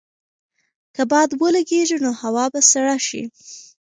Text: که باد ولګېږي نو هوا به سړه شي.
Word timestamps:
که 0.95 1.03
باد 1.11 1.29
ولګېږي 1.41 1.97
نو 2.05 2.11
هوا 2.21 2.45
به 2.53 2.59
سړه 2.71 2.97
شي. 3.07 3.23